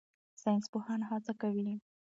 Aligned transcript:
ساینسپوهان 0.41 1.01
هڅه 1.09 1.33
کوي. 1.41 1.75